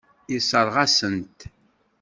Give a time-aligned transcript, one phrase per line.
[0.33, 1.39] Yessṛeɣ-as-tent.